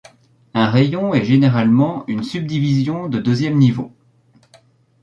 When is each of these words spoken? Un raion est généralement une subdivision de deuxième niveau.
Un 0.55 0.67
raion 0.67 1.13
est 1.13 1.23
généralement 1.23 2.05
une 2.07 2.23
subdivision 2.23 3.07
de 3.07 3.19
deuxième 3.19 3.55
niveau. 3.59 3.93